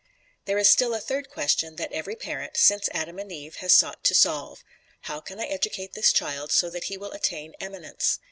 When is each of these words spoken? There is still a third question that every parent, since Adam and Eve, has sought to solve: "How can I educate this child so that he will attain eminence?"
There 0.45 0.57
is 0.57 0.67
still 0.67 0.95
a 0.95 0.99
third 0.99 1.29
question 1.29 1.75
that 1.75 1.91
every 1.91 2.15
parent, 2.15 2.57
since 2.57 2.89
Adam 2.91 3.19
and 3.19 3.31
Eve, 3.31 3.57
has 3.57 3.71
sought 3.71 4.03
to 4.05 4.15
solve: 4.15 4.63
"How 5.01 5.19
can 5.19 5.39
I 5.39 5.45
educate 5.45 5.93
this 5.93 6.11
child 6.11 6.51
so 6.51 6.71
that 6.71 6.85
he 6.85 6.97
will 6.97 7.11
attain 7.11 7.53
eminence?" 7.59 8.17